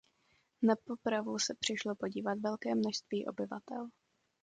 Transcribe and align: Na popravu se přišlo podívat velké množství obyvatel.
Na 0.61 0.75
popravu 0.75 1.39
se 1.39 1.53
přišlo 1.59 1.95
podívat 1.95 2.39
velké 2.39 2.75
množství 2.75 3.25
obyvatel. 3.27 3.89